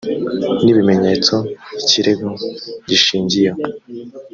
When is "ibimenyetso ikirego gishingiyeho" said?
0.73-3.59